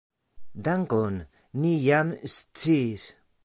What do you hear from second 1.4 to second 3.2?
ni jam sciis.